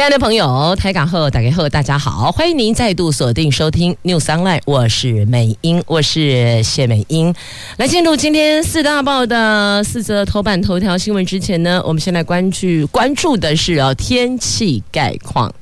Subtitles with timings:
[0.00, 7.34] 亲爱的朋友，台港后打开后，大家好，欢迎您再度锁定收听 News Online，我是美英，我是谢美英。
[7.76, 15.52] 来进入今天四大报的四则头版头条新闻之前呢，我们先来关注关注的是哦天气概况。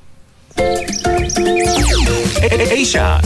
[2.70, 3.18] Asia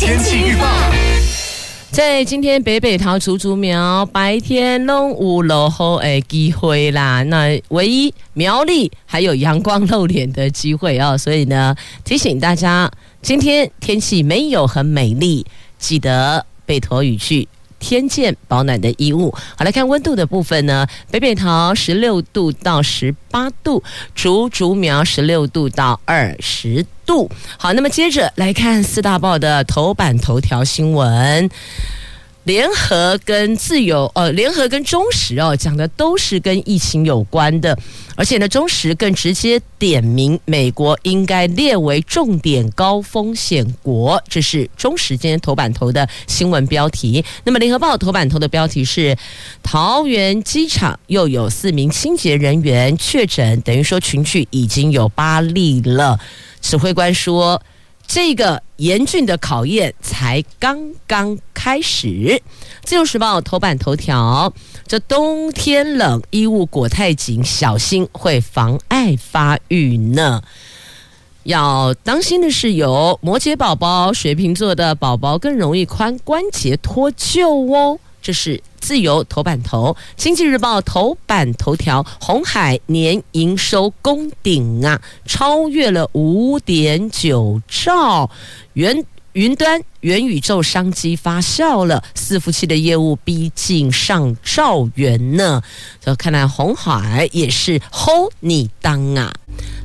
[0.00, 1.47] 天气预报。
[1.90, 11.74] 在今天北北桃竹竹苗白天拢无落后的机会啦，那唯一苗栗还有阳光露脸的机会哦，所以呢
[12.04, 12.90] 提醒大家，
[13.22, 15.44] 今天天气没有很美丽，
[15.78, 17.48] 记得备妥雨具。
[17.78, 19.30] 添件保暖的衣物。
[19.56, 23.82] 好，来看温度的部分呢，北北桃十六度到十八度，
[24.14, 27.30] 竹竹苗十六度到二十度。
[27.56, 31.48] 好，那么接着来看四大报的头版头条新闻。
[32.48, 37.78] 联合跟自由，呃，联合跟中时哦，讲的都是跟疫情有关的，
[38.16, 47.22] 而且呢，中时更直接点名美国应该列为重点高风险国，这是中时今天头版头的新闻标题。
[47.44, 49.14] 那么，联合报头版头的标题是
[49.62, 56.18] 桃园机场又有四名清洁人员确诊，等于说群聚已经有八例了。
[56.62, 57.60] 指挥官说。
[58.08, 62.42] 这个严峻的考验才刚刚开始。
[62.82, 64.50] 自由时报头版头条：
[64.86, 70.42] 这冬天冷，衣物裹太紧，小心会妨碍发育呢。
[71.42, 78.00] 要当心的是，有摩羯宝宝、水瓶座的宝宝更容易髋关节脱臼哦。
[78.22, 78.60] 这是。
[78.80, 88.30] 自由头版头，经济日报头版头条：红海年营收攻顶啊，超越了五点九兆
[88.74, 89.04] 元。
[89.34, 95.62] 云端元宇宙商机发酵了，伺服器的业务逼近上兆元呢。
[96.00, 99.32] 这看来红海也是 hold 你当啊！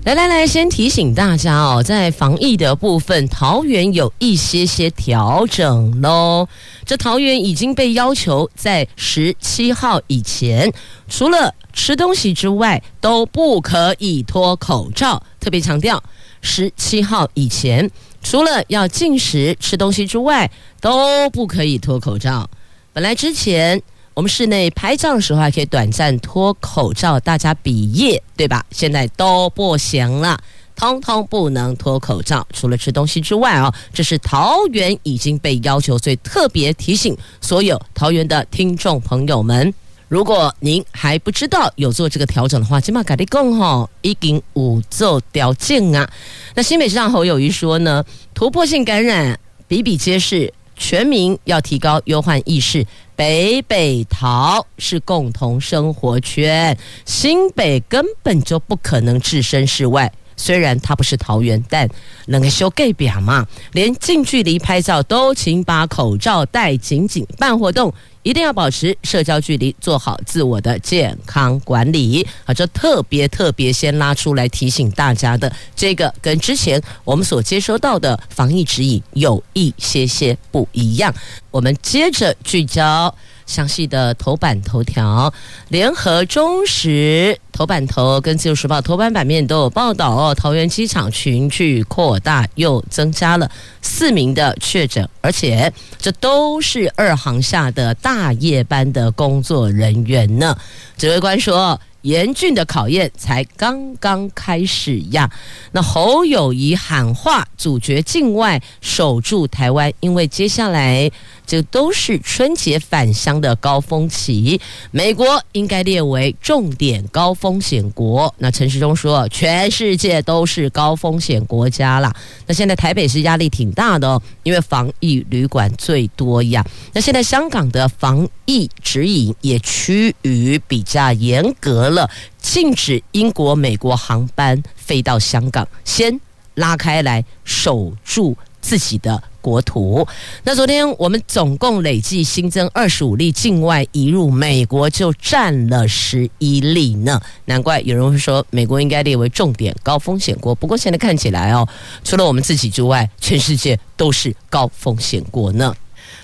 [0.06, 6.48] 来来来，先提醒大家哦，在防疫的部分，桃园有一些些调整喽。
[6.86, 10.74] 这桃园已经被要求在十七号以前，
[11.08, 15.22] 除了吃东西之外，都不可以脱口罩。
[15.40, 16.02] 特别强调，
[16.42, 17.90] 十七号以前。
[18.24, 20.50] 除了要进食、吃东西之外，
[20.82, 22.50] 都不可以脱口罩。
[22.94, 23.80] 本来之前
[24.14, 28.66] 我们室内拍照的时候还可以短暂脱口罩，大家比耶，对吧？
[28.72, 30.40] 现在都不行了，
[30.76, 32.48] 通通不能脱口罩。
[32.54, 39.74] 除了吃东西之外啊，这是桃园已经被要求，所以特别提醒所有桃园的听众朋友们。
[40.14, 46.08] 如果您还不知道有做这个调整的话，起码跟你讲吼，已经有做调整啊。
[46.54, 52.86] 那新北市长侯友宜说呢，突破性感染比比皆是，全民要提高忧患意识。
[53.16, 60.14] 北北桃是共同生活圈，新北根本就不可能置身事外。
[60.38, 61.90] 虽然它不是桃园，但
[62.28, 67.92] 能够修盖表嘛，连近距离拍照都请把口罩戴紧紧，办活动。
[68.24, 72.26] 一定要保持社交距离，做好自我的健康管理。
[72.46, 81.14] 好，这特别特别先拉出来提醒大家的，这个跟之前我们所接收到的防疫指引有一些些不一样。
[81.52, 83.14] 我们接着聚焦。
[83.46, 85.34] 详细的头版头条，
[85.70, 90.36] 联合中时头版头跟自由时报头版版面都有报道哦。
[90.36, 93.50] 桃园机场群聚扩大，又增加了
[93.82, 100.58] 四名的确诊，而且这都是二航下的大夜班的工作人员呢。
[100.98, 101.80] 指挥官说。
[102.04, 105.30] 严峻的考验才刚刚开始呀！
[105.72, 111.10] 那侯友谊喊话，阻绝境外，守住台湾，因为接下来
[111.46, 114.60] 就都是春节返乡的高峰期，
[114.92, 118.34] 美国应该列为重点高风险国。
[118.38, 122.14] 那陈时中说，全世界都是高风险国家啦。
[122.46, 126.64] 那现在台北是压力挺大的哦，因为防疫旅馆最多呀。
[126.92, 136.20] 那现在香港的防疫指引也趋于比较严格了，禁止英国、美国航班飞到香港，先
[136.56, 140.08] 拉开来守住自己的国土。
[140.44, 147.22] 那昨天我们总共累计新增二十五例境外移入，美国就占了十一例呢。
[147.46, 150.56] 难怪有人会说美国应该列为重点高风险国。
[150.56, 151.68] 不过现在看起来哦，
[152.04, 155.76] 除了我们自己之外，全世界都是高风险国呢。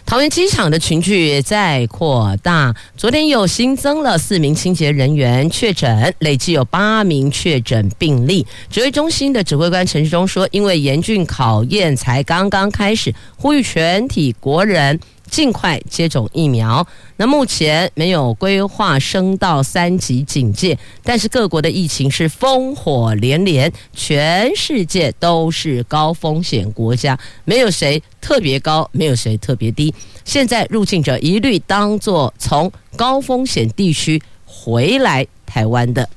[0.09, 8.43] 桃园机场的群聚在扩大，昨天又新增了四名清洁人员确诊，累计有八名确诊病例。
[8.71, 14.99] 指挥中心的指挥官陈志忠说，因为严峻考验才刚刚开始，呼吁全体国人。
[15.29, 16.85] 尽快接种疫苗。
[17.17, 29.93] 那目前没有规划升到三级警戒，但是各国的疫情是烽火连连，全世界都是高风险国家，没有谁特别高，没有谁特别低。
[30.25, 36.07] 现在入境者一律当作从高风险地区回来台湾的。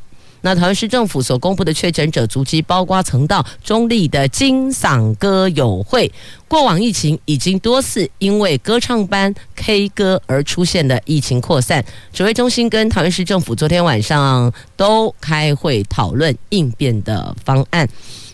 [0.42, 6.12] 那桃园市政府所公布的确诊者足迹，包括曾到中立的金嗓歌友会。
[6.46, 17.88] 过往疫情已经多次因为歌唱班 K 歌而出现的疫情扩散，指挥中心跟桃园市政府昨天晚上都开会讨论应变的方案。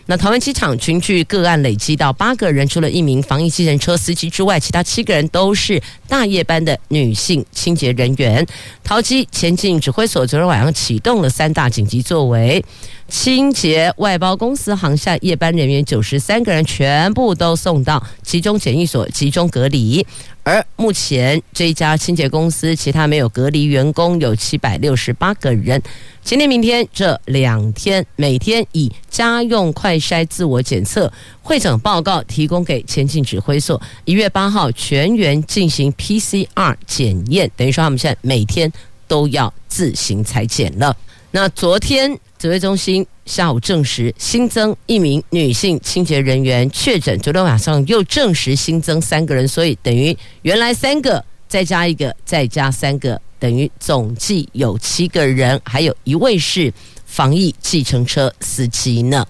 [0.09, 8.43] 那桃园机场群聚个案累积到八个人，除了一名防疫计程车司机之外，其他七个人都是大夜班的女性清洁人员。
[8.83, 12.65] 桃机前进指挥所昨天晚上启动了三大紧急作为。
[13.09, 20.05] 清洁外包公司航厦夜班人员九十三个人全部都送到集中检疫所集中隔离，
[20.43, 25.81] 而目前这一家清洁公司其他没有隔离员工有七百六十八个人。
[26.23, 33.81] 今天、明天这两天，每天以家用快筛自我检测会诊报告提供给前进指挥所。
[34.05, 38.71] 一月八号全员进行 PCR 检验，等于说他们现在每天
[39.07, 40.95] 都要自行采检了。
[41.31, 42.19] 那昨天。
[42.39, 56.73] 指挥中心下午证实新增一名女性清洁人员确诊，昨天晚上又证实新增三个人，所以等于原来三个再加一个再加三个，等于总计有七个人，还有一位是
[57.05, 59.27] 防疫计程车司机呢。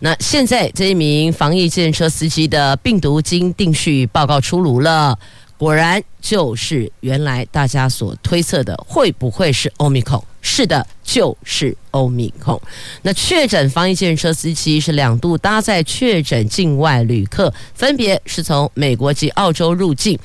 [0.00, 5.16] 那现在这一名防疫计程车司机的病毒经定序报告出炉了。
[5.56, 10.24] 果然就是原来大家所推测的，会不会是欧米孔？
[10.40, 12.60] 是的，就是欧米孔。
[13.02, 20.18] 那确诊防疫建设司机是两度搭载确诊境外旅客，分别是从美国及澳洲入境。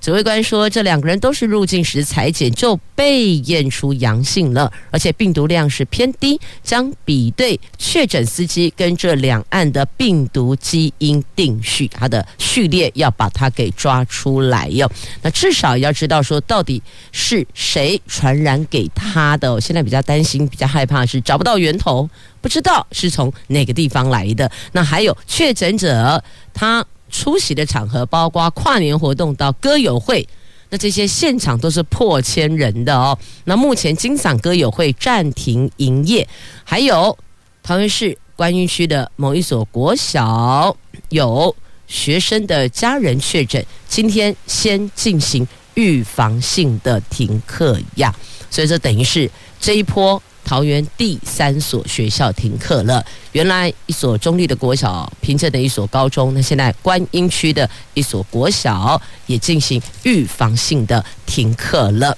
[0.00, 14.90] 指挥官说，这两个人都是入境时采检就被验出阳性了，而且病毒量是偏低，将比对确诊司机跟这两岸的病毒基因定序，它的序列要把它给抓出来哟。
[15.22, 16.80] 那至少要知道说，到底
[17.12, 19.52] 是谁传染给他的。
[19.52, 22.08] 我现在比较担心、比较害怕是找不到源头，
[22.40, 24.50] 不知道是从哪个地方来的。
[24.72, 26.22] 那还有确诊者
[26.54, 26.84] 他。
[27.10, 30.26] 出席的场合包括跨年活动到歌友会，
[30.70, 33.18] 那这些现场都是破千人的哦。
[33.44, 36.26] 那目前金嗓歌友会暂停营业，
[36.64, 37.16] 还有
[37.62, 40.76] 桃园市观音区的某一所国小
[41.08, 41.54] 有
[41.86, 48.14] 学生的家人确诊，今天先进行预防性的停课呀，
[48.50, 49.30] 所以这等于是
[49.60, 50.22] 这一波。
[50.48, 62.16] 桃园第三所学校停课了，原来一所中立的国小，平镇的一所高中，那现在观音区的一所国小也进行预防性的停课了。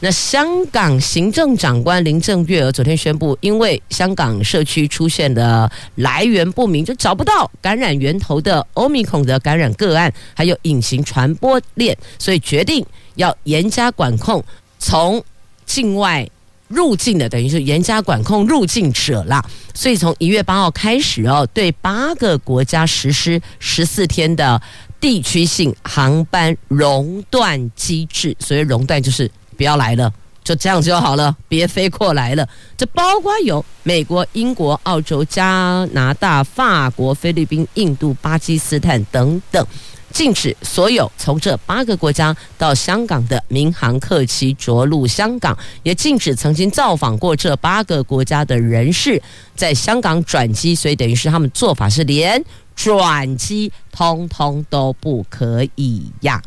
[0.00, 12.84] 那香港行政长官林郑月娥昨天宣布，因为香港社区出现的来源不明，就找不到感染源头的欧米孔的感染个案，还有隐形传播链，所以决定
[13.14, 14.44] 要严加管控，
[14.80, 15.22] 从
[15.64, 16.28] 境外。
[16.72, 24.60] 入境的等于是严加管控入境者啦，所以从一月八号开始哦，对八个国家实施十四天的
[25.00, 28.34] 地区性航班熔断机制。
[28.38, 30.12] 所谓熔断就是不要来了，
[30.42, 32.48] 就这样就好了，别飞过来了。
[32.76, 39.64] 这包括有美国、英国、澳洲、加拿大、法国、菲律宾、印度、巴基斯坦等等。
[40.12, 49.20] 禁止所有从这八个国家到香港的民航客机着陆香港，也禁止曾经造访过这八个国家的人士
[49.56, 50.74] 在香港转机。
[50.74, 52.42] 所以等于是他们做法是连
[52.76, 56.40] 转机通通都不可以呀。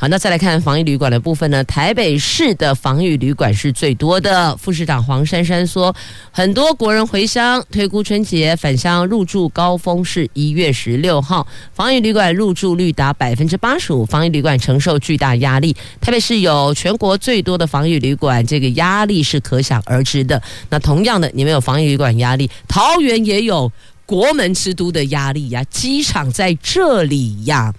[0.00, 1.64] 好，那再来看防疫旅馆的部分呢？
[1.64, 4.56] 台北市的防疫旅馆是最多的。
[4.56, 5.92] 副市长黄珊珊说，
[6.30, 15.74] 很多国人回乡推估春节返乡入住高峰是一月十六号，防疫旅馆入住率达百分之八十五，防疫旅馆承受巨大压力。
[16.00, 20.40] 台北市有全国最多的防疫旅馆，这个压力是可想而知的。
[20.70, 23.72] 那同样的，你们有防疫旅馆压力，桃园也有
[24.06, 27.74] 国门之都的压力呀，机场在这里呀，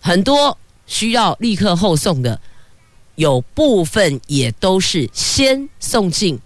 [0.00, 0.58] 很多。
[0.88, 2.40] 需要立刻后送的，
[3.14, 6.36] 有部分也都是先送进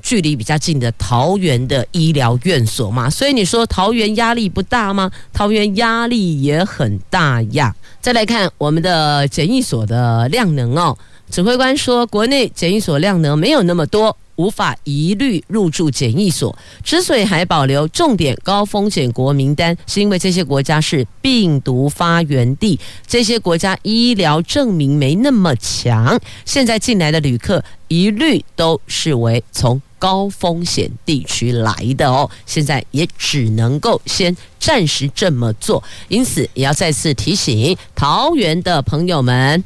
[0.00, 5.10] 距离比较近的桃园的医疗院所嘛，所以你说桃园压力不大吗？
[5.30, 7.74] 桃园压力也很大呀。
[8.00, 10.96] 再来看我们的检疫所的量能哦，
[11.30, 14.16] 指挥官说国内检疫所量能没有那么多。
[14.40, 26.18] 无法一律入住检疫所，之所以还保留重点高风险国名单，是因为这些国家是病毒发源地，这些国家医疗证明没那么强。
[26.46, 35.84] 现在进来的旅客一律都视为从高风险地区来的哦，现在也只能够先暂时这么做。
[36.08, 39.62] 因此，也要再次提醒桃园的朋友们，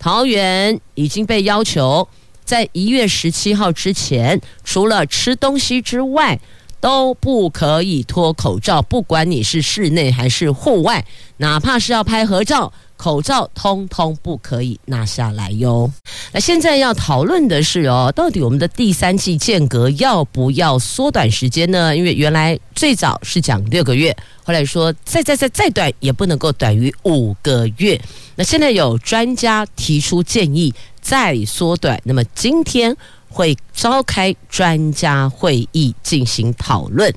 [0.00, 2.08] 桃园已经被要求。
[2.46, 6.38] 在一月十七号之前，除了吃东西之外，
[6.80, 8.82] 都不可以脱口罩。
[8.82, 11.04] 不管你是室内还是户外，
[11.38, 15.90] 哪怕是要拍合照，口罩通通不可以拿下来哟。
[16.32, 21.96] 那现在要讨论的是哦，到底我们的第三季间隔要不要缩短时间呢？
[21.96, 28.00] 因为原来最早是讲六个月，后来说再再再再短也不能够短于五个月。
[28.36, 30.74] 那现在有专家提出建议。
[31.06, 32.96] 再缩短，那么今天
[33.36, 37.12] 会召开专家会议进行讨论。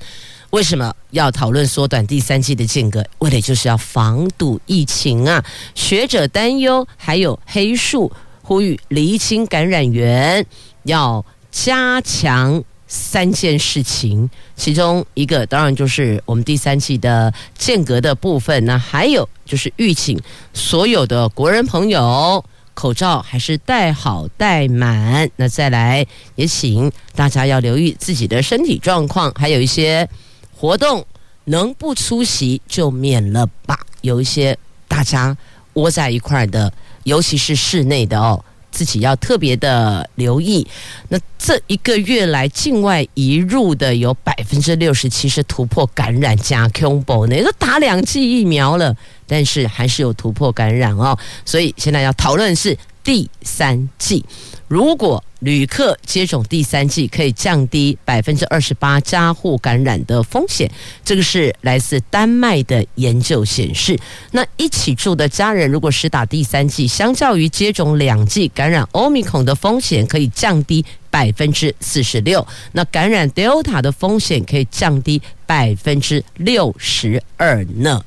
[0.50, 3.02] 为什么要讨论缩短第三剂的间隔？
[3.20, 5.42] 为的就是要防堵疫情啊！
[5.74, 8.12] 学者担忧，还有黑数
[8.42, 10.44] 呼吁厘清感染源，
[10.82, 18.62] 要加强三件事情，其中一个当然就是我们第三剂的间隔的部分。
[18.66, 20.20] 那还有就是预请
[20.52, 22.44] 所有的国人朋友。
[22.80, 25.28] 口罩还是戴好戴满。
[25.36, 30.08] 那再来也请大家要留意自己的身体状况，还有一些
[30.56, 31.04] 活动
[31.44, 33.78] 能不出席就免了吧。
[34.00, 34.56] 有一些
[34.88, 35.36] 大家
[35.74, 36.72] 窝在一块的，
[37.04, 40.66] 尤其是室内的哦，自己要特别的留意。
[41.08, 48.96] 那这一个月来境外移入的有百分之六十七是突破感染加 combo 呢，都打两剂疫苗了。
[49.26, 54.24] 但是还是有突破感染哦，所以现在要讨论是第三剂。
[54.70, 60.70] 如果旅客接种第三剂，可以降低百分之二十八加护感染的风险。
[61.04, 63.98] 这个是来自丹麦的研究显示。
[64.30, 72.46] 那一起住的家人如果施打第三剂，相较于接种两剂，感染 Omicron 的风险可以降低百分之四十六。
[72.70, 78.04] 那感染 Delta 的风险可以降低百分之六十二呢。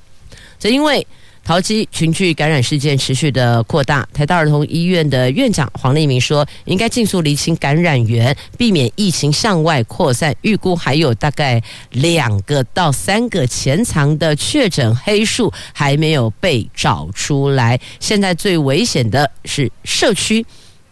[0.57, 1.05] 这因为
[1.45, 10.33] 桃机群聚感染事件持续的扩大，台大儿童医院的院长黄立明说，应该尽速厘清感染源，避免疫情向外扩散。
[10.41, 17.77] 预估还有大概两个到三个潜藏的确诊黑数还没有被找出来。
[17.99, 20.45] 现在最危险的是社区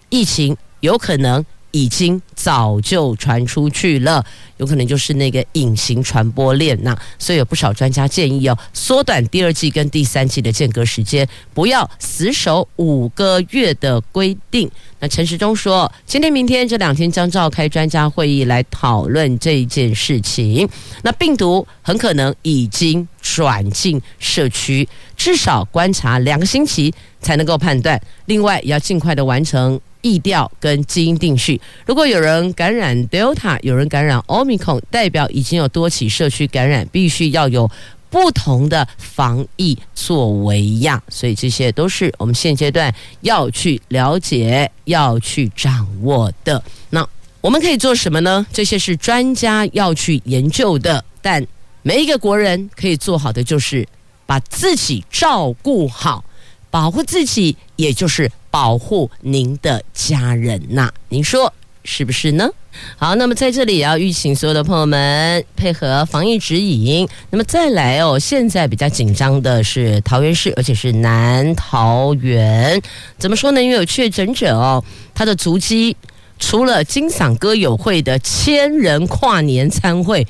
[0.10, 1.43] 疫情，有可能。
[1.72, 4.24] 已经早就传出去了，
[4.58, 6.98] 有可能就是那个隐形传播链呐。
[7.18, 14.70] 所以有不少专家建议哦，缩短第二季跟第三季的间隔时间，不要死守五个月的规定。
[15.00, 20.68] 那陈时中说，今天、明天这两天将召开专家会议来讨论这件事情。
[21.01, 24.88] 那病毒很可能已经转进社区，
[25.18, 28.01] 至少观察两个星期才能够判断。
[28.25, 29.80] 另外，也要尽快的完成。
[30.04, 37.70] 疫调跟基因定序，如果有人感染 Delta，有人感染 Omicron，代表已经有多起社区感染，必须要有
[38.10, 41.00] 不同的防疫作为呀。
[41.10, 46.63] 所以这些都是我们现阶段要去了解、要去掌握的。
[46.90, 47.08] 那
[47.40, 48.44] 我们可以做什么呢？
[48.51, 51.46] 这些是专家要去研究的，但
[51.84, 53.88] 每一个国人可以做好的就是
[54.25, 56.25] 把自己照顾好，
[56.72, 58.32] 保护自己，也就是。
[58.51, 61.54] 保护您的家人呐，您说
[61.86, 62.50] 是不是呢？
[62.98, 67.08] 好，那么在这里也要预请所有的朋友们配合防疫指引。
[67.30, 72.82] 那么再来哦，现在比较紧张的是桃园市，而且是南桃园。
[73.18, 73.63] 怎么说呢？
[73.63, 74.84] 因为有确诊者哦，
[75.16, 75.96] 他的足迹
[76.38, 80.28] 除了金嗓歌友会的千人跨年餐会。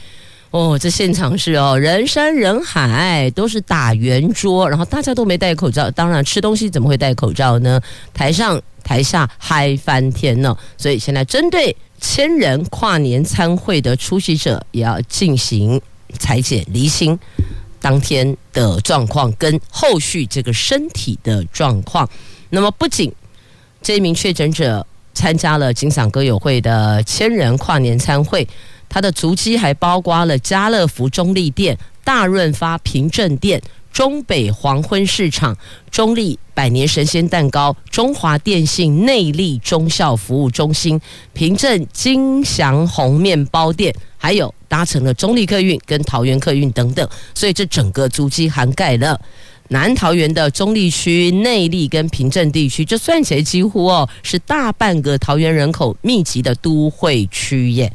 [0.51, 5.89] 哦，这现场是哦，人山人海，都是打圆桌，然后大家都没戴口罩。
[5.91, 7.79] 当然，吃东西怎么会戴口罩呢？
[8.13, 10.53] 台上台下嗨翻天呢！
[10.77, 15.81] 所以现在针对千人跨年餐会的出席者，也要进行
[16.19, 17.17] 采检厘清
[17.79, 22.09] 当天的状况跟后续这个身体的状况。
[22.49, 23.09] 那么，不仅
[23.81, 28.45] 这一名确诊者参加了金嗓歌友会的千人跨年餐会。
[28.93, 33.61] 它的足迹还包括了家乐福中立店、大润发平镇店、
[33.93, 35.55] 中北黄昏市场、
[35.89, 40.99] 中立百年神仙蛋糕、中华电信内力中校服务中心、
[41.31, 49.17] 平镇金祥红面包店，还有搭乘了中立客运跟桃园客运等等，所以这整个足迹涵盖了
[49.69, 57.89] 南桃园的中立区、内力跟平镇地区，这算起来几乎哦是大半个桃园人口密集的都会区耶。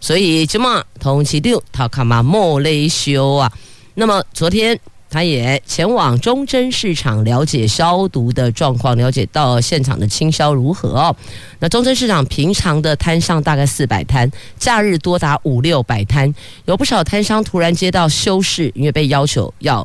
[0.00, 3.52] 所以今嘛同期六他看嘛莫雷修啊，
[3.94, 4.80] 那么昨天。
[5.12, 11.16] 他也前往忠贞市场了解消毒的状况，了解到现场的清消如何哦。
[11.58, 16.32] 那忠贞市场平常的摊上大概四百摊，假日多达五六百摊，
[16.66, 19.84] 有不少摊商突然接到修士，因为被要求要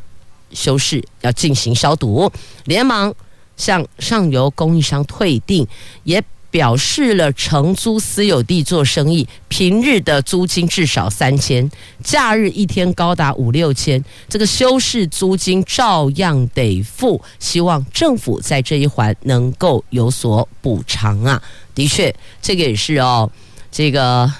[0.52, 2.30] 修士要进行消毒，
[2.66, 3.12] 连忙
[3.56, 5.66] 向上游供应商退订，
[6.04, 6.22] 也。
[6.56, 11.70] 表示了承租私有地做生意，平日的租金至少三千，
[12.02, 17.22] 假日一天高达五六千，这个修饰租金照样得付。
[17.38, 21.42] 希望政府在这一环能够有所补偿啊！
[21.74, 23.30] 的确，这个也是哦，
[23.70, 24.32] 这个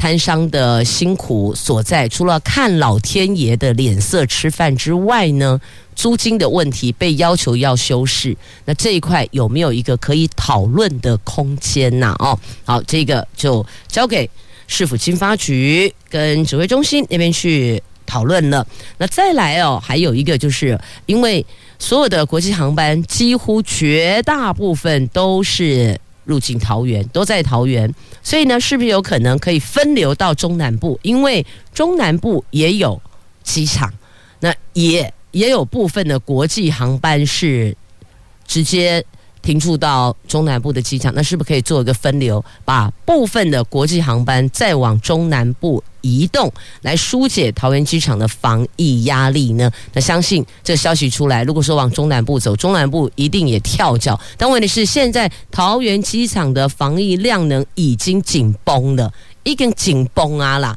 [0.00, 2.08] 摊商的辛苦所在。
[2.08, 5.60] 除了看老天爷的脸色吃饭之外呢，
[5.94, 12.16] 租金的问题被要求要修饰，那这一块有没有一个可以讨论的空间呢？
[12.18, 14.28] 哦，好，这个就交给
[14.66, 18.66] 市府经发局跟指挥中心那边去讨论了。
[18.96, 21.44] 那再来哦，还有一个就是因为
[21.78, 30.98] 所有的国际航班几乎绝大部分都是入境桃园，都在桃园，所以呢，是不是有可能可以分流到中南部？
[31.02, 33.00] 因为中南部也有
[33.42, 33.92] 机场，
[34.40, 35.12] 那也。
[35.32, 37.76] 也有部分的国际航班是
[38.48, 39.04] 直接
[39.42, 49.70] 停驻到中南部的机场，那是不是可以做一个分流，把部分的国际航班再往中南部移动，来疏解桃园机场的防疫压力呢？
[49.92, 54.18] 那相信这消息出来，如果说往中南部走，中南部一定也跳脚。
[54.36, 60.76] 但问题是，现在桃园机场的防疫量能已经紧绷了，已经紧绷啊啦，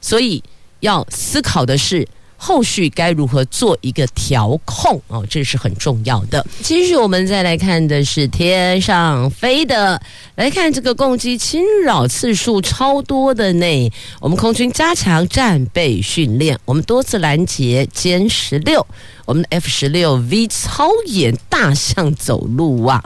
[0.00, 0.42] 所以
[0.80, 2.06] 要思考的是。
[2.42, 6.44] 后续该如何做一个调控哦，这是很重要的。
[6.62, 10.00] 继续，我们再来看的是天上飞的，
[10.36, 13.92] 来看这个共机侵扰次数超多的呢。
[14.20, 18.86] 我们空军加强战备训练，我们多次拦截歼十六。
[19.30, 23.00] 我们 F 十六 V 超演大象走路啊！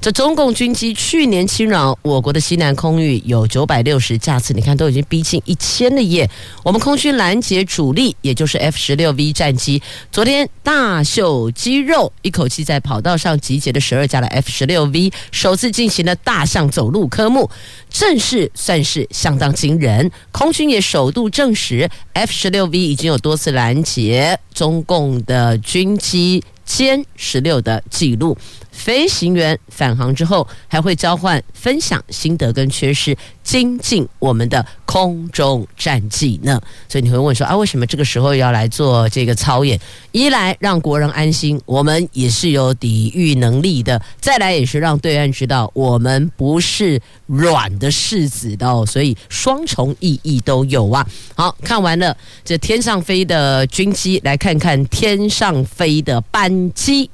[0.00, 6.30] 这中共军机去年侵扰我国的西南空域有九百六十架次，你看都已经逼近一千了耶！
[6.62, 9.82] 我们空军拦截主力，也就是 F 十六 V 战机，
[10.12, 17.50] 昨天大秀肌肉，一口气在跑道上集结了十二架的 F 十六 V，首次进行了大象走路科目，
[17.90, 20.08] 正式算是相当惊人。
[20.30, 25.58] 空军也首度证实，F 十六 V 已经有多次拦截中共的。
[25.64, 28.36] 军机歼十六的记录，
[28.74, 36.60] 飞行员返航之后还会交换分享心得跟缺失，精进我们的空中战绩呢。
[36.88, 39.78] 所以你会问说啊，为什么这个时候要来做这个操演？
[40.10, 48.84] 一来让国人安心，我们也是有抵御能力的；再来也是让对岸知道我们不是软的柿子的哦。
[48.84, 51.06] 所以双重意义都有啊。
[51.36, 57.08] 好，看完了这天上飞的军机，来看看天上飞的班机。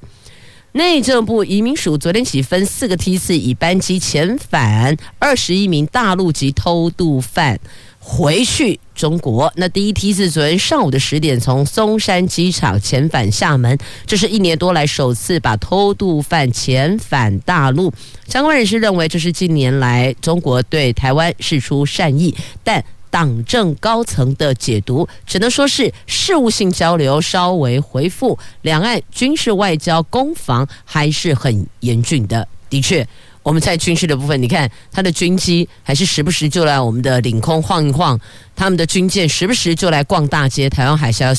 [0.73, 7.59] 内政部移民署昨天起分四个梯次，以班机遣返二十一名大陆籍偷渡犯
[7.99, 9.53] 回去中国。
[9.57, 17.93] 那第一梯次昨天上午的十点从松山机场遣返厦门，这是一年多来首次把偷渡犯遣返大陆。
[18.29, 22.85] 相关人士认为，这是近年来中国对台湾释出善意，但。
[23.11, 32.47] 党政高层的解读只能说是事务性交流稍微回复，两岸军事外交攻防还是很严峻的。
[32.69, 33.05] 的确，
[33.43, 38.17] 我们在军事的部分，你看他的军机还是时不时就来我们的领空晃一晃，
[38.55, 41.35] 他们的军舰时不时就来逛大街，台湾海峡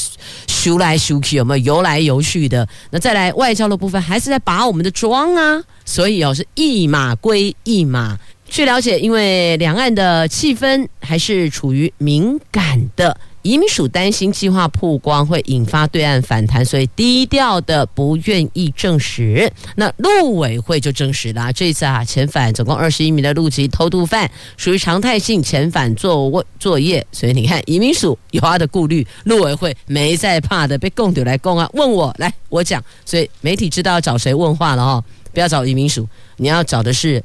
[0.45, 2.67] 咻来咻去，有没有游来游去的？
[2.89, 8.19] 那再来外交的部分，还是在把我们的装啊，所以哦，是一码归一码。
[8.51, 19.49] 据了解，因为两岸的气氛还是处于敏感的，移民署担心计划曝光会引发对岸反弹，所以低调的不愿意证实。
[19.77, 27.07] 那陆委会就证实了，这次啊遣返总共二十一名的陆籍偷渡犯，属于常态性遣返作作业。
[27.13, 32.83] 所以你看，移民署有他的顾虑，陆委会没在怕的，被共丢来供啊，问我来我讲。
[33.05, 37.23] 所以媒体知道要找谁问话了哦，不要找移民署，你要找的是。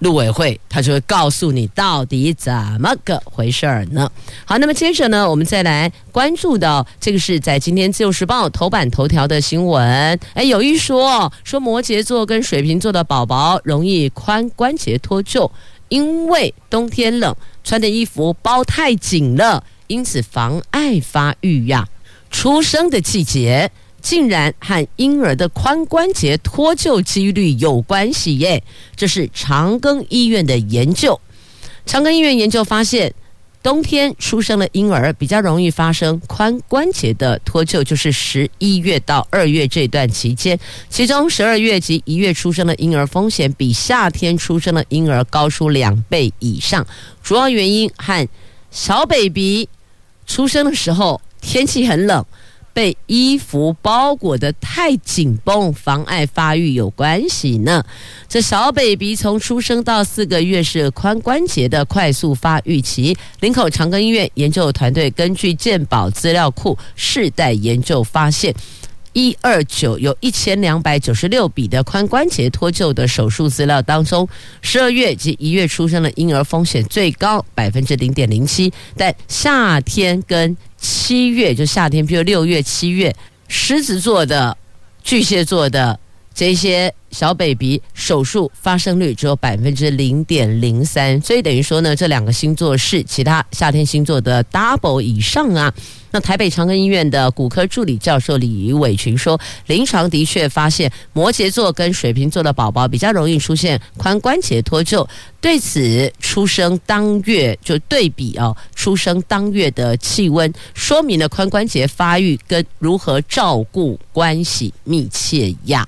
[0.00, 4.10] 陆委会他就会告诉你到底怎么个回事儿呢？
[4.44, 10.20] 好，那么接着呢，我们再来关注到这个是在今天自由时报头版头条的新闻。
[10.34, 15.50] 哎，有一说说摩羯座跟水瓶座的宝宝容易髋关节脱臼，
[15.88, 21.88] 因为冬天冷，穿的衣服包太紧了，因此妨碍发育呀。
[22.30, 23.70] 出生的季节。
[24.06, 28.62] 竟然和婴儿的髋关节脱臼几率有关系耶！
[28.94, 31.20] 这是长庚医院的研究。
[31.84, 33.12] 长庚医院研究发现，
[33.64, 40.56] 冬天出生的婴儿比较容易发生髋关节的脱臼，就是十一月到二月这段期间。
[40.88, 46.86] 其中十二月及一月出生的婴儿风险比夏天出生的婴儿高出两倍以上。
[47.24, 48.28] 主要原因和
[48.70, 49.68] 小 baby
[50.28, 52.24] 出生的时候天气很冷。
[52.76, 57.82] 被衣服包裹得太紧绷，妨碍发育有关系呢。
[58.28, 63.16] 这小 baby 从出生到四个月是髋关节的快速发育期。
[63.40, 68.54] 林口长庚医院研究团队根据健保资料库世代研究发现，
[69.14, 74.28] 一二九有一千两百九十六笔的髋关节脱臼的手术资料当中，
[74.60, 80.54] 十二月及一月出生的婴儿风险最高百分之零点零七，但夏天跟
[80.88, 83.12] 七月就夏天，比如六月、七月，
[83.48, 84.56] 狮子座的、
[85.02, 85.98] 巨蟹座的
[86.32, 95.72] 这些小 baby 手术发生率只有百分之零点零三，所以等于说呢，这两个星座是其他夏天星座的 double 以上啊。
[96.12, 105.06] 那台北长庚医院的骨科助理教授李伟群说，临床的确发现摩羯座跟水瓶座的宝宝比较容易出现髋关节脱臼。
[105.40, 115.86] 对此，出生当月就对比哦，出生当月的气温，说明了髋关节发育跟如何照顾关系密切呀。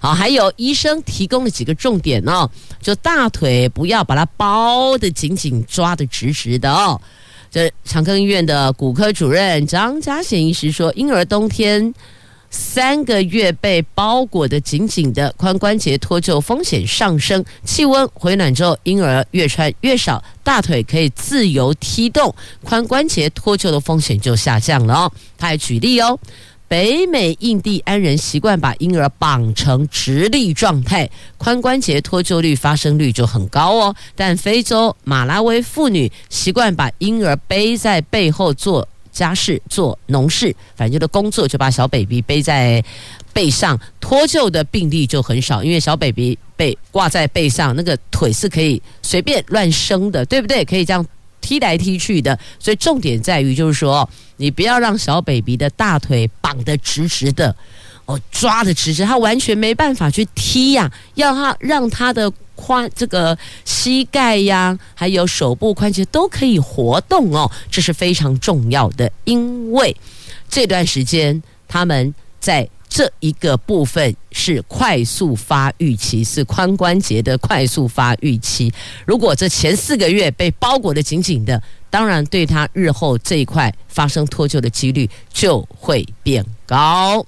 [0.00, 2.48] 好，还有医生提供了几个重点哦，
[2.80, 7.00] 就大腿不要把它包得紧紧，抓得直直的哦。
[7.50, 11.92] 这长庚医院的骨科主任张家贤医师说，婴儿冬天
[12.48, 17.44] 三个月被包裹得紧紧的，髋关节脱臼风险上升。
[17.64, 22.32] 气温回暖之后，婴儿越穿越少，大腿可以自由踢动，
[22.64, 25.12] 髋关节脱臼的风险就下降了哦。
[25.36, 26.16] 他还举例哦。
[26.70, 33.96] 北美印第安人习惯把婴儿绑成直立状态，髋关节脱臼率发生率就很高哦。
[34.14, 42.80] 但非洲马拉维妇女习惯把婴儿背在背后做家事、做农事，反正就是工作，就把小 baby 背在
[43.32, 50.64] 背上，脱臼的病例就很少，因为小 baby 被挂在背上，那个腿是可以随便乱伸的，对不对？
[50.64, 51.04] 可以这样。
[51.40, 57.54] 踢来踢去的，所以重点在于就是说，你不要让小 baby 的大腿绑得直直的，
[58.06, 69.96] 哦，抓得直直，他完全没办法去踢呀、要他让他的髋这个膝盖呀，还有手部关节都可以活动哦，这是非常重要的，因为
[70.48, 72.68] 这段时间他们在。
[72.90, 78.70] 这一个部分是快速发育期，是髋关节的快速发育期。
[79.06, 87.24] 如果这前四个月被包裹得紧紧的，当然对他日后这一块发生脱臼的几率就会变高。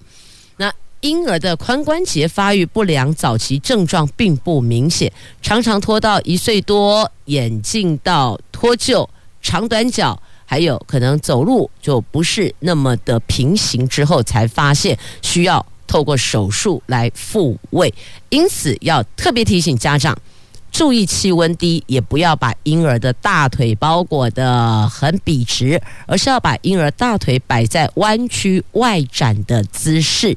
[0.57, 9.09] 那婴儿的髋关节发育不良，早期症状并不明显，常常拖到一岁多，眼镜到脱臼，
[9.40, 10.21] 长短脚。
[10.52, 17.94] 还有可能走路就不是那么的平行，之后才发现需要透过手术来复位，
[18.28, 20.14] 因此要特别提醒家长
[20.70, 30.36] 注意气温低，也不要把婴儿的大腿包裹得很笔直，而是要把婴儿大腿摆在弯曲外展的姿势。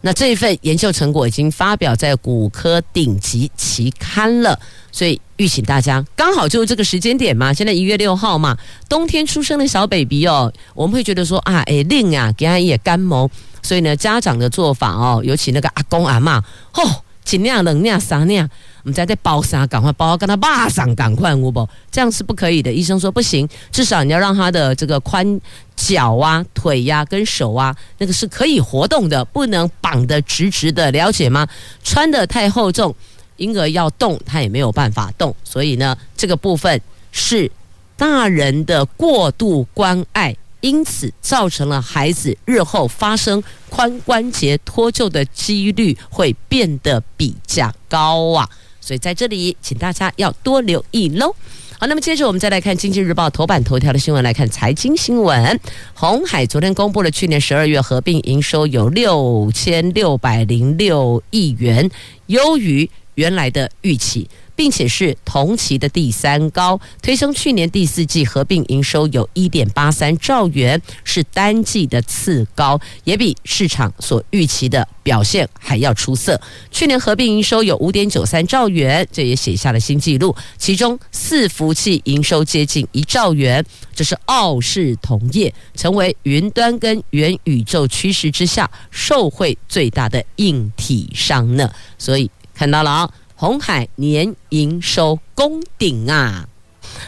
[0.00, 4.58] 那这一份研究成果已经发表在骨科顶级期刊了，
[4.92, 8.56] 所以预请大家刚好就是这个时间点嘛，现在一月六号嘛，
[8.88, 13.28] 冬天出生的小 baby 哦，我们会觉得说啊，哎令啊，给他也干毛，
[13.62, 16.40] 所以呢，家长的做法哦，尤其那个阿公阿妈，
[16.72, 17.04] 吼、哦。
[17.24, 18.48] 尽量冷量啥那样，
[18.88, 22.72] 我们在包纱，赶快包，跟他巴上赶快无不，这样是不可以的。
[22.72, 25.38] 医生说不行，至少你要让他的这个髋
[25.76, 31.46] 脚啊、腿呀、跟手啊，那个是可以活动的，不能绑得直直的，了解吗？
[31.84, 32.94] 穿得太厚重，
[33.36, 36.80] 婴儿要动他也没有办法动，所以呢，这个部分
[37.12, 37.50] 是
[37.94, 40.34] 大人的过度关爱。
[40.60, 48.48] 因此，造成了孩子日后发生髋关节脱臼的几率会变得比较高啊！
[48.88, 51.36] 所以在这里，请大家要多留意喽。
[51.78, 55.60] 好，那么接着我们再来看《经济日报》头版头条的新闻，来看财经新闻。
[55.92, 61.90] 红海昨天公布了去年十二月合并营收有六千六百零六亿元，
[62.28, 64.26] 优于原来的预期。
[64.58, 76.40] 并且是同期的第三高，推升去年第四季合并营收有一点八三兆元，是单季的次高，也比市场所预期的表现还要出色。
[76.72, 80.34] 去年合并营收有五点九三兆元，这也写下了新纪录。
[80.56, 91.70] 其中伺服器营收接近一兆元，这是傲视同业，成为云端跟元宇宙趋势之下受惠最大的硬体商呢。
[91.96, 93.08] 所以看到了啊，
[93.40, 96.44] 红海年营收攻顶啊！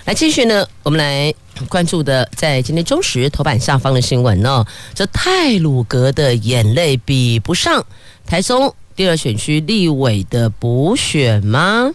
[0.04, 1.34] 来继续呢，我们来
[1.68, 4.64] 关注的在今天中时头版下方的新闻呢，
[4.94, 7.84] 这泰鲁阁的眼泪比不上
[8.24, 11.90] 台中第二选区立委的补选吗？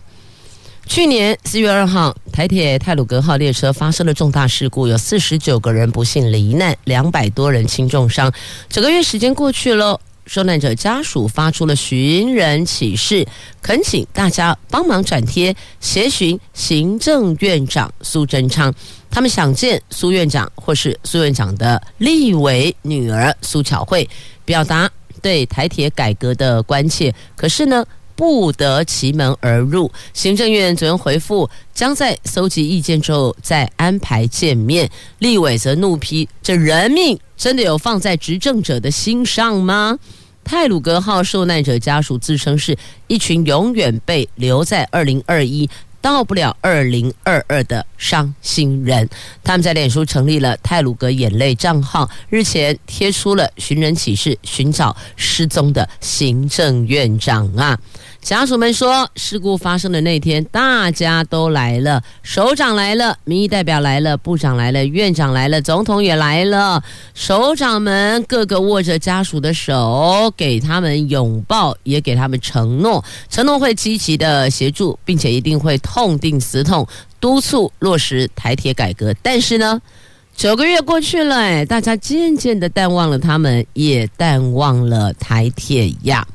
[0.86, 8.30] 去年四月二号，台铁泰鲁阁号列车发生了重大事故，有四十九个人不幸罹难，两百多人轻重伤。
[8.68, 9.98] 整个月时间过去了。
[10.26, 13.26] 受难者家属发出了寻人启事，
[13.62, 18.74] 恳请大家帮忙转贴，协寻行政院长苏贞昌。
[19.10, 24.08] 他们想见苏院长或是苏院长的立委女儿苏巧慧，
[24.44, 24.90] 表达
[25.22, 27.14] 对台铁改革的关切。
[27.36, 27.86] 可是呢，
[28.16, 29.92] 不得其门而入。
[30.14, 34.90] 行政院昨天回复，将在搜集意见之后再安排见面。
[35.20, 40.00] 立委则怒批：这人命真的有放在执政者的心上吗？
[40.44, 45.68] 泰鲁格号受难者家属自称是一群永远被留在二零二一，
[46.14, 49.10] 到不了二零二二的伤心人，
[49.44, 57.80] 他们在脸书成立了泰鲁格眼泪账号，日前贴出了寻人启事，寻找失踪的行政院长啊。
[58.26, 66.84] 家属们说，事故发生的那天，大家都来了，首长来了，民意代表来了，部长来了，院长来了，总统也来了。
[67.14, 76.88] 首长们个个握着家属的手，给他们拥抱，也给他们承诺，承诺会积极的协助，并且一定会痛定思痛，
[77.20, 79.14] 督促落实台铁改革。
[79.22, 79.80] 但是呢，
[80.36, 86.28] 九个月过去了，哎，大家渐渐的淡忘了他们，也淡忘了台铁呀。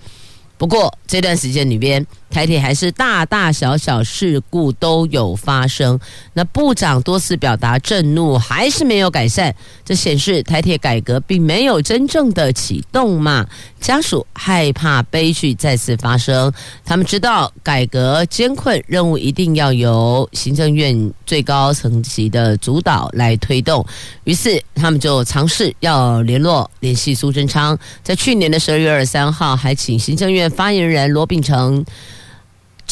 [0.60, 5.98] 不过这段时间里边，台铁还是大大小小事故都有发生。
[6.32, 9.52] 那部长多次表达震怒，还是没有改善，
[9.84, 13.44] 这显示台铁改革并没有真正的启动嘛？
[13.80, 16.52] 家属害怕悲剧再次发生，
[16.84, 23.84] 他们知道改革艰困，任务一定要由行政院最高层级的主导来推动。
[24.24, 31.84] 于是他们就尝试要联络联系苏贞昌，在去年的十二月二十三号，还请行政院发言人罗秉成。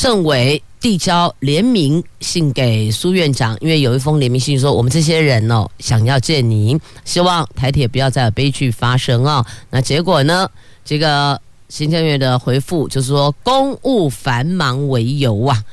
[0.00, 9.44] 政委递交联名信给苏院长，因为有一封联名信说，我们这些人哦想要见您，希望台铁不要再有悲剧发生哦。
[9.70, 10.48] 那结果呢？
[10.84, 15.64] 这个行政院的回复就是说公务繁忙为由啊。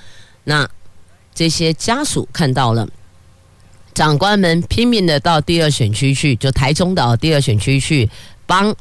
[0.43, 0.67] 那
[1.35, 2.87] 这些家属看到了，
[3.93, 8.09] 长官们拼命的到第二选区去，就台中的第二选区去
[8.47, 8.75] 帮。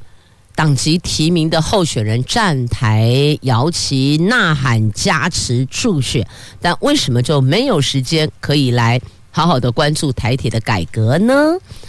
[0.55, 6.27] 党籍提名的候选人站台摇旗呐喊加持助选，
[6.61, 11.35] 但为什么就没有时间可以来好好的关注台铁的改革呢？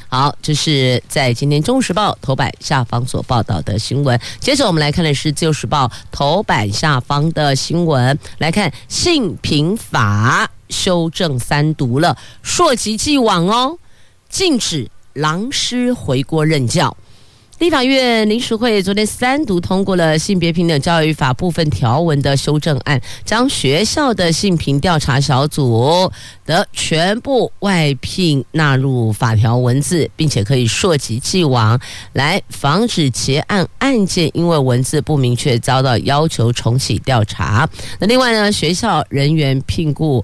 [0.07, 4.19] 好，这是在今天《中时报》头版下方所报道的新闻。
[4.39, 13.77] 接着我们来看的是《自由时报》头版下方的新闻，来看性平法修正三读了，溯及既往哦，
[14.29, 16.95] 禁止狼师回国任教。
[17.59, 26.11] 立法院临时会昨天三读通过了性别平等教育法部分条文的修正案，将学校的性平调查小组
[26.45, 31.79] 的全部外聘纳入法条文字，并且可以溯及既往，
[32.11, 37.67] 来防止结案案件因为文字不明确遭到要求重启调查。
[37.99, 40.23] 那另外呢，学校人员聘雇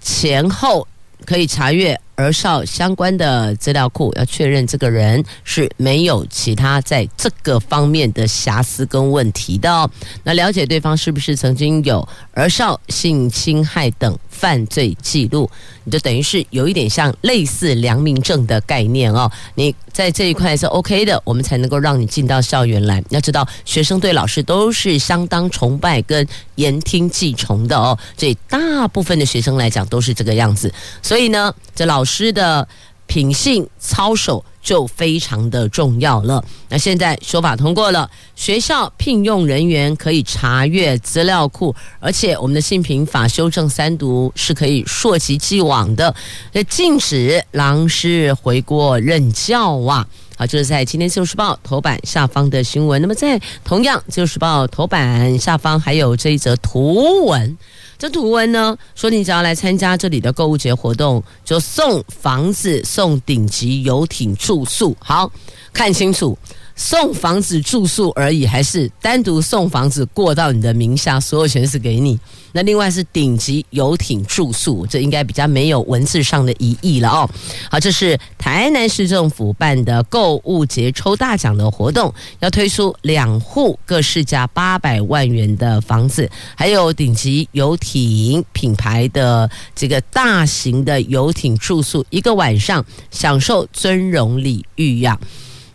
[0.00, 0.88] 前后
[1.26, 2.00] 可以查阅。
[2.20, 9.90] 儿少相关的资料库要确认这个人是没有其他在这个方面的瑕疵跟问题的哦。
[10.22, 15.50] 那了解对方是不是曾经有儿少性侵害等犯罪记录，
[15.84, 19.30] 你就等于是有一点像类似良民证的概念哦。
[19.54, 23.02] 你在这一块是 OK 的，我们才能够让你进到校园来。
[23.08, 27.98] 要知道，学生对老师都是相当崇拜跟言听计从的哦。
[28.16, 30.72] 所以大部分的学生来讲都是这个样子。
[31.02, 32.09] 所以呢，这老师。
[32.10, 32.66] 师的
[33.06, 36.44] 品性操守就非常的重要了。
[36.68, 46.14] 那现在修法通过了，学校聘用人员可以查阅资料库，而且我们的性平法修正三读是可以溯及既往的，
[46.52, 50.06] 那禁止狼师回国任教啊。
[50.36, 53.00] 好，就是在今天《自由时报》头版下方的新闻。
[53.02, 57.58] 那么在同样《自由时报》头版下方还有这一则图文。
[58.00, 64.96] 这图文呢说，你只要来参加这里的购物节活动，就送房子、送顶级游艇住宿。
[64.98, 65.30] 好，
[65.70, 66.36] 看清楚。
[66.80, 72.18] 送房子住宿而已，还是单独送房子过到你的名下，所有权是给你。
[72.52, 77.28] 那另外是顶级游艇住宿，这应该比较没有文字上的疑义了哦。
[77.70, 95.20] 好，这是台南市政府办的购物节抽大奖的活动，要推出两户各市价八百万元的房子，还有顶级游艇品牌的这个大型的游艇住宿，一个晚上享受尊荣礼遇呀。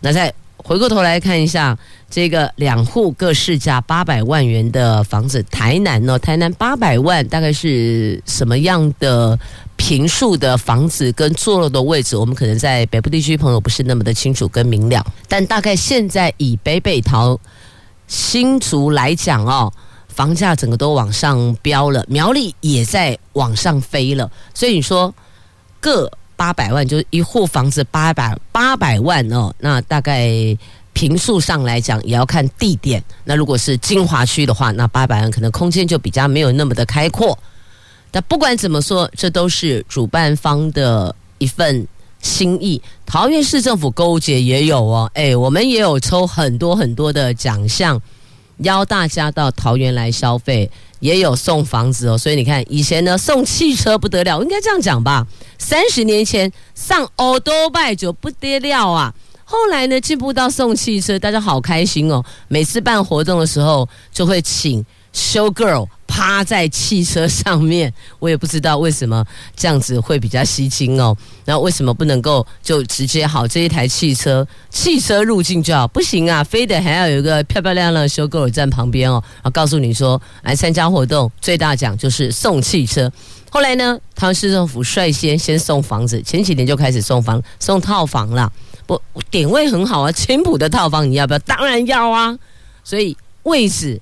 [0.01, 0.33] 那在
[0.67, 1.78] 回过头来看一下
[2.10, 6.17] 这个两户各市价八百万元的房子，台南呢？
[6.17, 9.38] 台南八百万大概是什么样的
[9.75, 12.17] 平数的房子跟坐落的位置？
[12.17, 17.39] 我们可能在北部地区朋友不是那么的清楚跟明了，但大概现在以北北桃
[18.08, 19.71] 新竹来讲哦，
[20.08, 25.13] 房价整个都往上飙了，苗栗也在往上飞了，所以你说
[25.80, 26.12] 各。
[26.36, 30.30] 八百万就是一户房子八百八百万哦，那大概
[30.93, 33.04] 平数上来讲也要看地点。
[33.24, 37.38] 那如果是金华区的话，那八百万可能空间就比较没有那么的开阔。
[38.12, 41.86] 但不管怎么说，这都是主办方的一份
[42.21, 42.82] 心意。
[43.06, 48.02] 桃园市政府购物节也有哦，诶，我们也有抽很多很多的奖项，
[48.57, 50.69] 邀大家到桃园来消费。
[51.01, 55.27] 也有送房子哦，所以你看以前呢送汽车不得了，应该这样讲吧？
[55.59, 59.13] 三十年前上欧多拜就不得了啊，
[59.43, 64.83] 后来呢进步到送汽车，大家好开心哦，每次办活动的时候就会请。
[65.13, 71.15] Show girl 趴在汽车上面，我也不知道为什么这样子会比较吸睛哦。
[71.43, 75.87] 然后为什么不能够就直接好这一台汽车汽车入境就好？
[75.87, 83.11] 不行啊，非得还要有一个漂漂亮亮的 Show girl 站旁边哦，然后告诉你说来参加活动最大奖就是送汽车。
[83.49, 88.51] 后来呢，台湾市政府率先先送房子，前几年就开始送房送套房了。
[88.85, 91.39] 不，点位很好啊，青埔的套房你要不要？
[91.39, 92.37] 当然要啊。
[92.83, 93.99] 所以位置。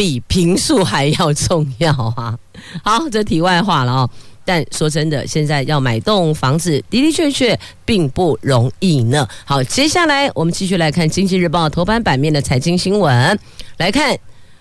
[0.00, 2.34] 比平数还要重要啊！
[2.82, 4.10] 好，这题外话了哦。
[4.46, 9.28] 但说真的，现在要买栋房子的的确确并不容易呢。
[9.44, 13.38] 好，接下来我们继续来看《经济日报》头版版面的财经新闻。
[13.76, 14.16] 来看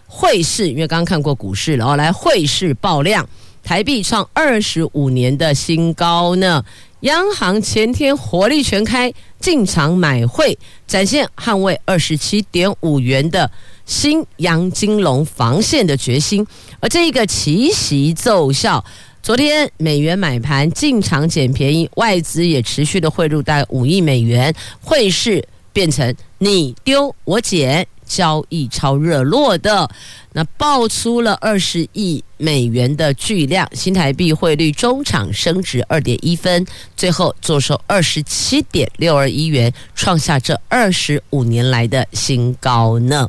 [0.07, 1.95] 汇市，因为刚刚看过股市了哦。
[1.95, 3.25] 来，汇市爆量，
[3.63, 6.61] 台币创二十五年的新高呢。
[7.03, 13.49] 央行前天火力全开，进场买汇，展现捍卫二十七点五元的
[13.89, 16.45] 新阳金龙防线的决心。
[16.79, 18.85] 而这一个奇袭奏效，
[19.23, 29.89] 昨天美元买盘进场捡便宜，外资也持续的汇入大概五亿美元，汇市变成你丢我捡，交易超热络的。
[30.33, 36.65] 那爆出了二十亿美元的巨量，新台币汇率中场升值二点一分，
[36.95, 43.27] 最后作收二十七点六二一元，创下这二十五年来的新高呢。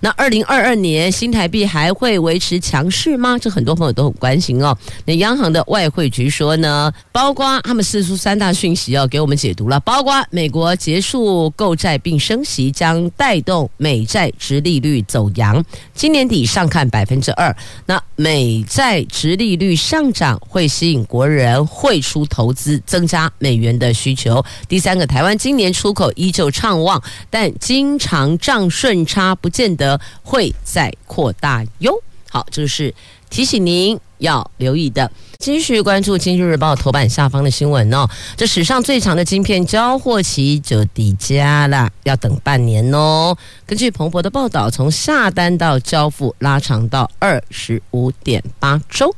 [0.00, 3.38] 那二零二二年新台币还会维持强势吗？
[3.38, 4.76] 这很多朋友都很关心哦。
[5.06, 16.41] 那央行的外汇局说呢，包括他们四出三大讯息要给我们解读了，包括美国结束购债并升息，将带动美债殖利率走扬，今年底。
[16.42, 24.44] 以上看百分之二，那美债直利率上涨会吸引国人汇出投资，增加美元的需求。
[24.68, 27.00] 第三个，台湾今年出口依旧畅旺，
[27.30, 31.94] 但经常账顺差不见得会再扩大哟。
[32.28, 32.92] 好，这是
[33.32, 35.10] 提醒您要留意的。
[35.38, 38.06] 继续关注《经济日报》头版下方的新闻哦。
[38.36, 43.34] 这史上最长的晶片交货期就抵家了，要等半年哦。
[43.66, 49.12] 根据彭博的报道，从下单到交付拉长到二十五点八周。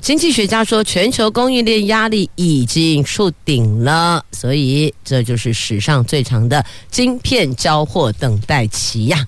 [0.00, 9.26] 经济学家说，全球供应链压力已经触顶了，所以这就是史上最长的晶片交货等待期呀，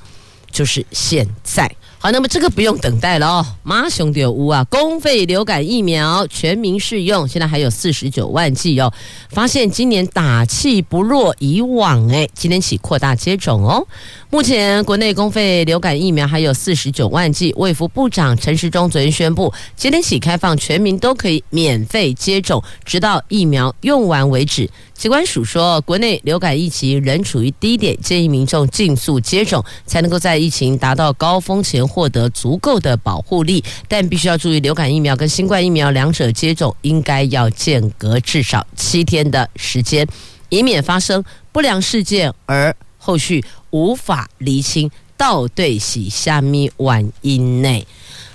[0.51, 1.71] 就是现在。
[2.03, 4.65] 好，那么这个不用等待了哦，马上就有啊！
[4.71, 8.91] 公费流感疫苗全民适用，现在还有四十九万剂哦。
[9.29, 13.87] 发现今年打气不若以往，诶，今天起扩大接种哦。
[14.31, 24.71] 目前国内公费流感疫苗还有四十九万剂，卫福部长陈时中昨天宣布，今天起开放全民都可以免费接种，直到疫苗用完为止。
[25.01, 33.65] 疾管署说，国内流感疫情仍处于低点，建议民众尽速接种，才能够在疫情达到高峰前获得足够的保护力。
[33.89, 40.07] 但必须要注意，流感疫苗跟新冠疫苗两者接种应该要间隔至少七天的时间。
[40.51, 47.87] 以免发生不良事件而后续无法厘清到底是虾米原因内？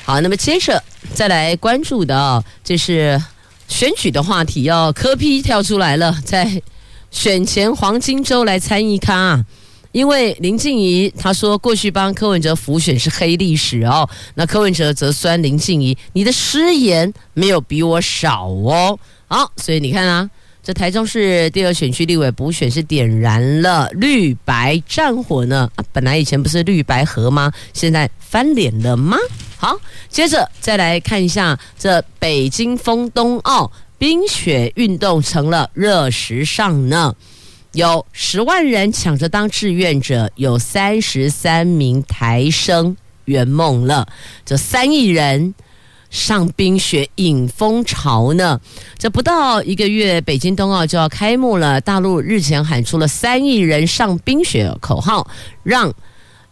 [0.03, 3.21] 好，那么接着再来关注的哦，这是
[3.67, 6.61] 选举的话题哦，柯批跳出来了，在
[7.11, 9.45] 选前黄金周来参一咖啊。
[9.91, 18.99] 因为林静仪她说过去帮柯文哲辅选是黑历史哦，那柯文哲则酸林静仪，你的失言没有比我少哦。
[19.27, 20.29] 好，所以你看啊，
[20.61, 27.49] 这台中市第二选区立委补选是点燃了绿白战火呢，本来以前不是绿白合吗？
[27.71, 29.17] 现在翻脸了吗？
[29.57, 29.77] 好，
[30.09, 37.15] 接着再来看一下这北京封冬奥冰雪运动成了热时尚呢。
[37.71, 42.95] 有十万人抢着当志愿者，有三十三名台生
[43.25, 44.07] 圆梦了。
[44.45, 45.53] 这三亿人
[46.09, 48.61] 上冰雪引风潮呢？
[48.97, 51.81] 这不到一个月，北京冬奥就要开幕了。
[51.81, 55.29] 大陆日前喊出了“三亿人上冰雪”口号，
[55.63, 55.93] 让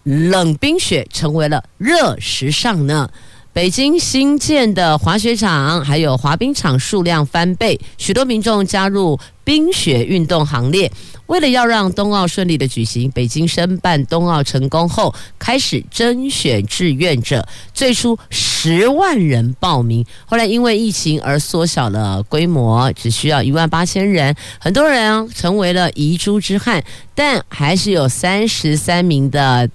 [0.03, 3.09] 冷冰雪成为了热时尚呢。
[3.51, 10.91] 北京新建的滑雪场还有滑冰场数量翻倍，许多民众加入冰雪运动行列。
[11.27, 17.47] 为了要让冬奥顺利的举行，北京申办冬奥成功后，开始甄选志愿者。
[17.75, 24.35] 最初十万人报名，后来因为疫情而缩小了规模，只需要一万八千人。
[24.59, 26.83] 很多人成为了遗珠之憾，
[27.13, 29.69] 但还是有三十三名的。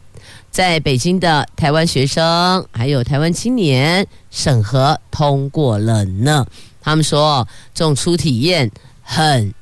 [0.51, 6.47] 在北京的台湾学生还有台湾青年审核通过了呢。
[6.81, 8.71] 他们说，这种初体验
[9.03, 9.53] 很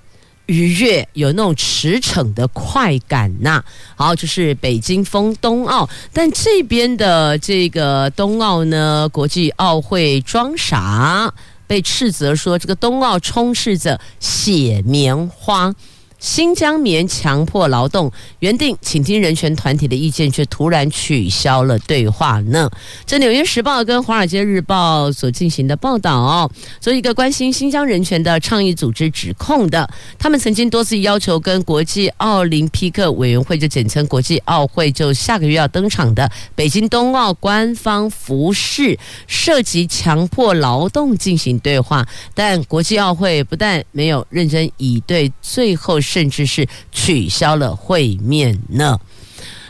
[0.46, 3.64] 愉悦，有那种驰骋的快感呐、
[3.96, 11.34] 好，就是北京封冬奥，但这边的这个冬奥呢，国际奥会装傻，
[11.66, 15.74] 被斥责说这个冬奥充斥着血棉花。
[16.18, 22.70] 新疆棉强迫劳动，原定倾听人权团体的意见，却突然取消了对话呢。
[23.04, 26.50] 这《纽约时报》跟《华尔街日报》所进行的报道哦，
[26.80, 29.88] 做一个关心新疆人权的倡议组织指控的，
[30.18, 46.00] 他们曾经多次要求跟国际奥林匹克委员会，就简称国际奥会，就下个月要登场的北京冬奥官方服饰涉及强迫劳动进行对话，但国际奥会不但没有认真以对，最后。
[46.06, 48.98] 甚至是取消了会面呢。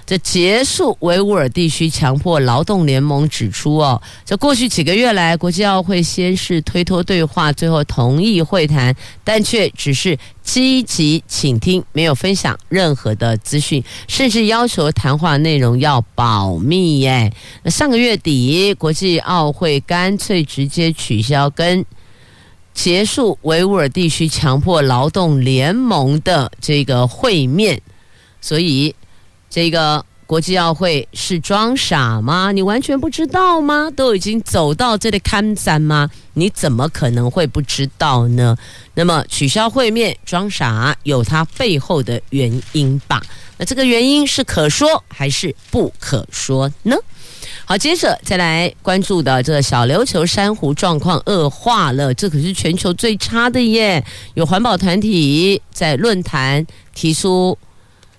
[0.09, 17.32] 这结束维吾尔地区强迫劳动联盟指出哦，这过去几个月来，国际奥会先是推脱对话，最后同意会谈，但却只是积极倾听，没有分享任何的资讯，甚至要求谈话内容要保密耶。
[17.64, 21.84] 上个月底，国际奥会干脆直接取消跟。
[22.76, 27.80] 结束维吾尔地区强迫劳动联盟的这个会面，
[28.40, 28.94] 所以
[29.48, 32.52] 这个国际奥会是装傻吗？
[32.52, 33.90] 你完全不知道吗？
[33.96, 36.10] 都已经走到这里看展吗？
[36.34, 38.54] 你怎么可能会不知道呢？
[38.94, 43.22] 那么取消会面装傻有它背后的原因吧？
[43.56, 46.94] 那这个原因是可说还是不可说呢？
[47.68, 54.04] 好，接着再来关注的这小琉球珊瑚状况恶化了，这可是全球最差的耶！
[54.34, 56.64] 有环保团体在论坛
[56.94, 57.58] 提出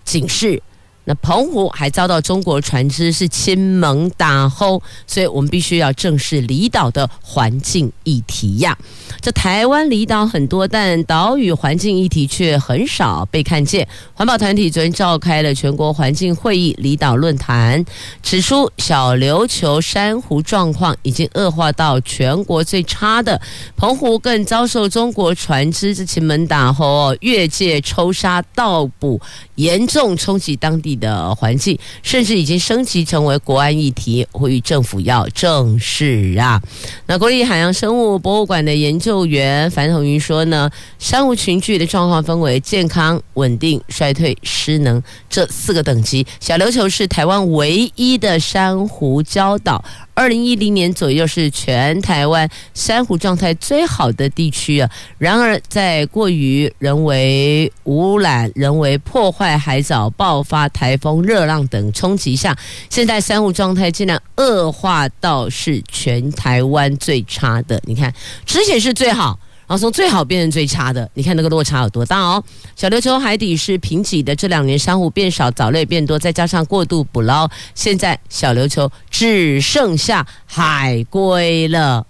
[0.03, 0.61] 警示。
[1.07, 8.77] 那澎湖还遭到中国船只是亲蒙打后，所以我们必须要正视离岛的环境议题呀。
[9.21, 13.87] 这台湾离岛很多，但岛屿环境议题却很少被看见。
[14.13, 17.83] 环保团体昨天召开了全国环境会议离岛论坛，
[18.21, 23.39] 指出小琉球珊瑚状况已经恶化到全国最差的，
[23.77, 29.21] 澎湖更遭受中国船只之亲门打后越界抽沙盗捕，
[29.55, 36.61] 严重冲击当地的环境，甚至已经升级成为国安议题，呼吁政府要正视啊。
[37.05, 40.69] 那国立海洋生物博物馆的研究员樊同云说呢，
[40.99, 46.25] 珊瑚群聚的状况分为健康、稳定、衰退、失能这四个等级。
[46.39, 49.83] 小琉球是台湾唯一的珊瑚礁岛。
[50.18, 54.89] 二零一零年左右是全台湾珊瑚状态最好的地区啊，
[55.20, 62.57] 然而在过于人为污染、人为破坏海藻、爆发台风、热浪等冲击下，
[62.89, 67.80] 现在珊瑚状态竟然恶化到是全台湾最差的。
[67.86, 68.11] 你看，
[68.43, 69.39] 之前是最好。
[69.68, 72.41] 然后从最好变成最差的，你看那个落差有多大哦！
[72.78, 82.07] 小琉球海底是贫瘠的，这两年珊瑚变少，藻类变多，再加上过度捕捞，现在小琉球只剩下海龟了。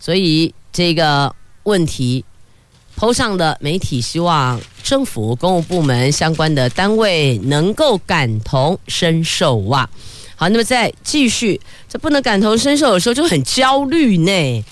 [0.00, 1.32] 所以这个
[1.62, 2.24] 问题
[2.98, 9.88] ，PO 上的媒体希望政府、公务部门相关的单位能够感同身受哇。
[10.34, 14.64] 好，那么再继续，这不能感同身受，有时候就很焦虑呢。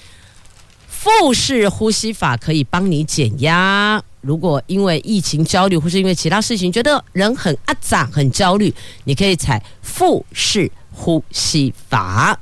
[1.08, 4.02] 腹式呼吸法可以帮你减压。
[4.20, 8.72] 如果因为疫情焦虑，或是因为其他事情觉得人很阿杂、很焦虑，
[9.04, 12.38] 你可以采腹式呼吸法。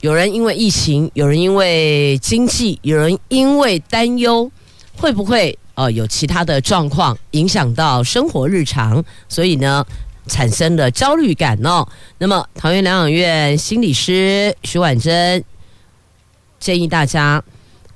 [0.00, 4.50] 有人因为疫情，有人因为经济，有人因为担忧，
[4.96, 9.04] 会不会呃有其他的状况影响到生活日常？
[9.28, 9.84] 所以呢，
[10.26, 11.86] 产生了焦虑感哦。
[12.18, 15.44] 那么桃园疗养院心理师徐婉珍
[16.60, 17.42] 建议大家。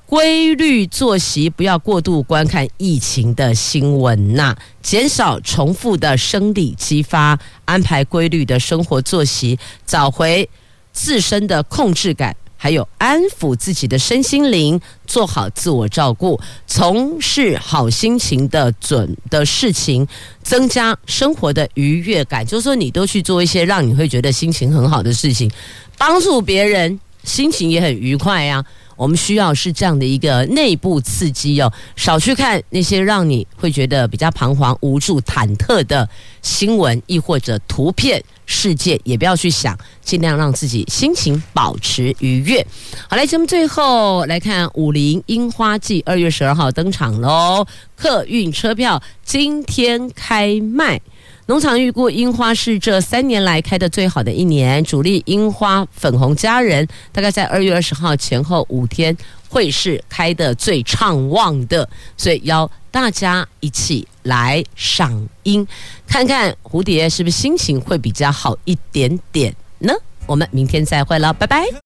[0.07, 10.49] 规律作息，不要过度观看疫情的新闻呐，减少重复的生理激发，安排规律的生活作息，找回
[10.93, 20.07] 自身的控制感，还有安抚自己的身心灵，做好自我照顾，从事好心情的准的事情，
[20.43, 22.47] 增加生活的愉悦感。
[22.47, 25.51] 就是说，你都去做一些让你会觉得心情很好的事情，
[25.97, 28.65] 帮助别人，心情也很愉快呀。
[28.97, 36.09] 我们需要是这样的一个内部刺激哦，少去看那些让你会觉得比较彷徨、无助、忐忑的
[36.43, 42.65] 新闻，亦或者图片事件，也不要去想，尽量让自己心情保持愉悦。
[43.09, 47.67] 好，来，节目最后来看武陵樱花季，二月十二号登场喽，
[47.97, 51.01] 客运车票今天开卖。
[51.47, 59.15] 农场预估樱花是这三年来开的最好的一年，主力樱花粉红佳人大概在二月二十号前后五天
[59.51, 61.87] 会是开的最畅旺的，
[62.17, 65.67] 所以邀大家一起来赏樱，
[66.07, 69.93] 看看蝴蝶是不是心情会比较好一点点呢？
[70.27, 71.84] 我们明天再会了，拜拜。